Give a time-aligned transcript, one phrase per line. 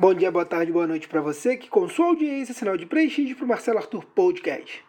[0.00, 3.34] Bom dia, boa tarde, boa noite para você que com sua audiência sinal de prestígio
[3.34, 4.84] para o Marcelo Arthur Podcast.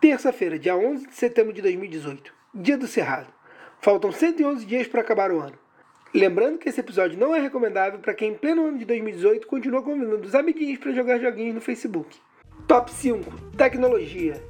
[0.00, 3.32] Terça-feira, dia 11 de setembro de 2018, dia do Cerrado.
[3.80, 5.56] Faltam 111 dias para acabar o ano.
[6.12, 9.80] Lembrando que esse episódio não é recomendável para quem em pleno ano de 2018 continua
[9.80, 12.18] convidando os amiguinhos para jogar joguinhos no Facebook.
[12.66, 14.42] Top 5: Tecnologia.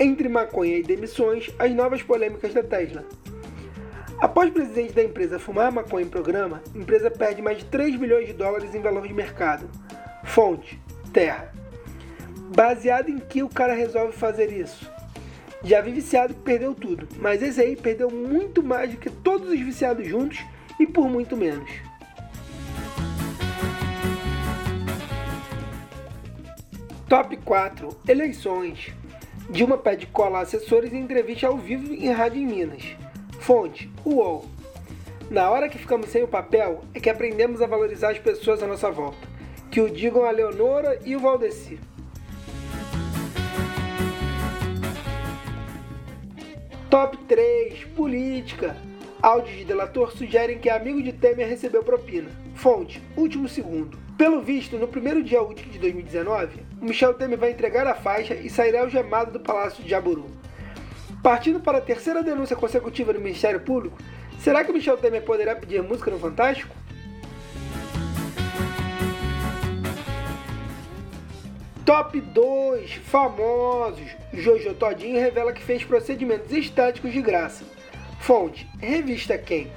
[0.00, 3.04] Entre maconha e demissões, as novas polêmicas da Tesla.
[4.20, 7.96] Após o presidente da empresa fumar maconha em programa, a empresa perde mais de 3
[7.96, 9.68] bilhões de dólares em valor de mercado.
[10.24, 10.80] Fonte:
[11.12, 11.52] Terra.
[12.54, 14.90] Baseado em que o cara resolve fazer isso?
[15.62, 19.48] Já vi viciado que perdeu tudo, mas esse aí perdeu muito mais do que todos
[19.48, 20.44] os viciados juntos
[20.78, 21.70] e por muito menos.
[27.08, 28.92] Top 4 Eleições.
[29.48, 32.96] Dilma pede cola a assessores em entrevista ao vivo em rádio em Minas.
[33.44, 34.46] Fonte: UOL.
[35.30, 38.66] Na hora que ficamos sem o papel, é que aprendemos a valorizar as pessoas à
[38.66, 39.28] nossa volta.
[39.70, 41.78] Que o digam a Leonora e o Valdeci.
[46.88, 48.78] Top 3 Política.
[49.20, 52.30] Áudios de delator sugerem que amigo de Temer recebeu propina.
[52.54, 53.98] Fonte: Último segundo.
[54.16, 58.48] Pelo visto, no primeiro dia útil de 2019, Michel Temer vai entregar a faixa e
[58.48, 60.30] sairá algemado do Palácio de Jaburu.
[61.24, 63.96] Partindo para a terceira denúncia consecutiva do Ministério Público,
[64.40, 66.76] será que Michel Temer poderá pedir música no Fantástico?
[71.86, 74.06] Top 2 Famosos.
[74.34, 77.64] Jojo Todinho revela que fez procedimentos estéticos de graça.
[78.20, 79.72] Fonte: Revista Quem.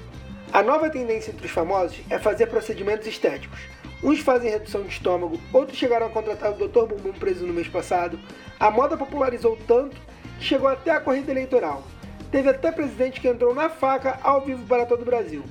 [0.51, 3.59] A nova tendência entre os famosos é fazer procedimentos estéticos.
[4.03, 6.87] Uns fazem redução de estômago, outros chegaram a contratar o Dr.
[6.87, 8.19] Bumbum preso no mês passado.
[8.59, 9.95] A moda popularizou tanto
[10.39, 11.83] chegou até a corrida eleitoral.
[12.31, 15.43] Teve até presidente que entrou na faca ao vivo para todo o Brasil.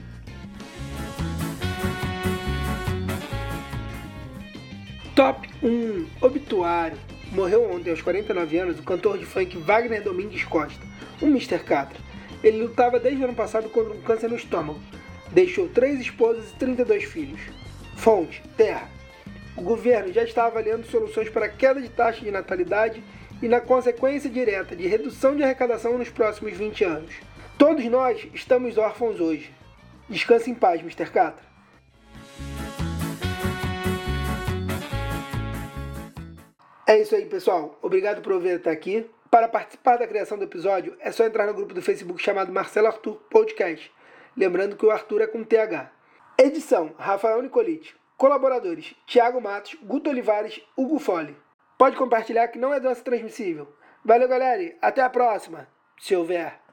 [5.15, 6.99] Top 1 Obituário.
[7.33, 10.85] Morreu ontem aos 49 anos o cantor de funk Wagner Domingues Costa,
[11.21, 11.59] o Mr.
[11.59, 11.99] Catra.
[12.43, 14.81] Ele lutava desde o ano passado contra um câncer no estômago.
[15.33, 17.41] Deixou três esposas e 32 filhos.
[17.97, 18.89] Fonte: Terra.
[19.57, 23.03] O governo já está avaliando soluções para a queda de taxa de natalidade
[23.43, 27.15] e na consequência direta de redução de arrecadação nos próximos 20 anos.
[27.59, 29.53] Todos nós estamos órfãos hoje.
[30.09, 31.11] Descanse em paz, Mr.
[31.11, 31.45] Catra.
[36.87, 37.79] É isso aí, pessoal.
[37.83, 39.11] Obrigado por ouvir até aqui.
[39.31, 42.87] Para participar da criação do episódio, é só entrar no grupo do Facebook chamado Marcelo
[42.87, 43.93] Arthur Podcast.
[44.37, 45.91] Lembrando que o Arthur é com TH.
[46.39, 47.97] Edição: Rafael Nicolite.
[48.17, 51.37] Colaboradores: Tiago Matos, Guto Olivares, Hugo Fole.
[51.79, 53.75] Pode compartilhar que não é doença transmissível.
[54.05, 54.75] Valeu, galera.
[54.81, 56.66] Até a próxima, se houver.